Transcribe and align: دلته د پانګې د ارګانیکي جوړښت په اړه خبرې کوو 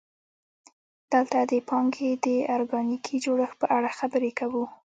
دلته 1.11 1.39
د 1.51 1.53
پانګې 1.69 2.09
د 2.25 2.27
ارګانیکي 2.55 3.15
جوړښت 3.25 3.55
په 3.61 3.67
اړه 3.77 3.89
خبرې 3.99 4.31
کوو 4.39 4.63